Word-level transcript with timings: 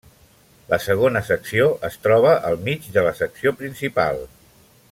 La 0.71 0.79
segona 0.85 1.21
secció 1.27 1.67
es 1.91 1.99
troba 2.07 2.33
al 2.49 2.59
mig 2.69 2.91
de 2.99 3.07
la 3.11 3.15
secció 3.23 3.57
principal. 3.63 4.27